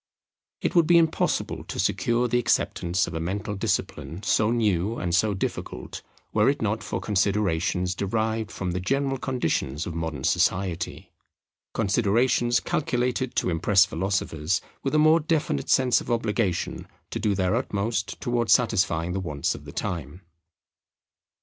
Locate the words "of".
3.05-3.13, 9.85-9.93, 16.01-16.09, 19.53-19.65